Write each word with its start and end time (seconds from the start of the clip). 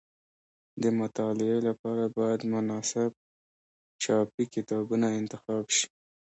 د 0.81 0.83
مطالعې 0.99 1.57
لپاره 1.67 2.03
باید 2.17 2.41
مناسب 2.53 3.11
چاپي 4.03 4.45
کتابونه 4.55 5.07
انتخاب 5.19 5.65
شي. 5.77 5.87